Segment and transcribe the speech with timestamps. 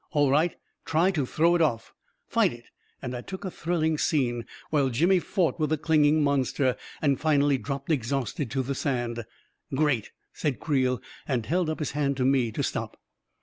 [0.13, 1.93] "All right 1 Try to throw it off!
[2.27, 2.71] Fight it I"
[3.03, 7.59] and I took a thrilling scene while Jimmy fought with the clinging monster, and finally
[7.59, 9.23] dropped exhausted to the sand."
[9.75, 12.99] Great!" said Creel, and held up his hand to me to stop.